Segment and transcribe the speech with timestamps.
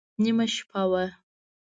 [0.23, 1.05] نیمه شپه وه.